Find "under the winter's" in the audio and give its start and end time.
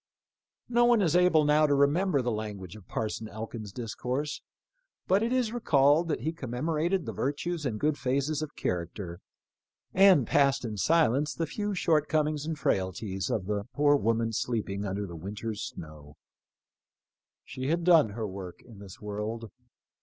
14.85-15.61